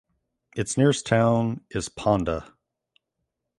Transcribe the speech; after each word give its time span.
Its 0.55 0.77
nearest 0.79 1.05
town 1.05 1.61
is 1.69 1.87
Ponda. 1.87 2.53